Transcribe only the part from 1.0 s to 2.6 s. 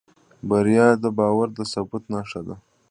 د باور د ثبوت نښه ده.